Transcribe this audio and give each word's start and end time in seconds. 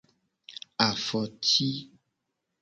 Afoti. 0.85 1.69